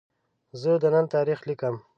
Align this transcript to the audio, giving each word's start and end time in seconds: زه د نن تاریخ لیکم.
زه 0.61 0.71
د 0.81 0.83
نن 0.93 1.05
تاریخ 1.15 1.39
لیکم. 1.49 1.75